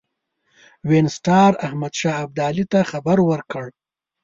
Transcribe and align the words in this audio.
وینسیټار 0.89 1.51
احمدشاه 1.65 2.19
ابدالي 2.25 2.65
ته 2.71 2.79
خبر 2.91 3.17
ورکړ. 3.29 3.65